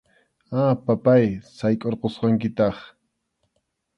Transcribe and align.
A, 0.61 0.63
papáy, 0.87 1.27
saykʼurqusqankitaq. 1.57 2.75